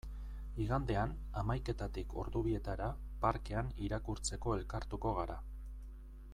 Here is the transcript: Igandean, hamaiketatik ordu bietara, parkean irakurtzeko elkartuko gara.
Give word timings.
Igandean, 0.63 1.11
hamaiketatik 1.41 2.15
ordu 2.23 2.41
bietara, 2.49 2.89
parkean 3.27 3.71
irakurtzeko 3.89 4.59
elkartuko 4.61 5.17
gara. 5.23 5.41